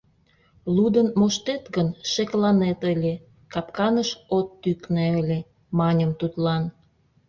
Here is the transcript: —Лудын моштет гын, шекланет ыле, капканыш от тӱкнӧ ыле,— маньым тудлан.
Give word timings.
—Лудын 0.75 1.07
моштет 1.19 1.63
гын, 1.75 1.87
шекланет 2.11 2.79
ыле, 2.93 3.13
капканыш 3.53 4.09
от 4.37 4.47
тӱкнӧ 4.61 5.05
ыле,— 5.21 5.39
маньым 5.79 6.11
тудлан. 6.19 6.63